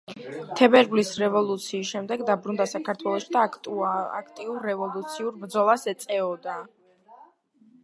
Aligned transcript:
თებერვლის 0.59 1.11
რევოლუციის 1.23 1.91
შემდეგ 1.95 2.23
დაბრუნდა 2.29 2.67
საქართველოში 2.71 3.29
და 3.37 3.45
აქტიურ 4.23 4.67
რევოლუციურ 4.71 5.39
ბრძოლას 5.45 5.87
ეწეოდა. 5.95 6.59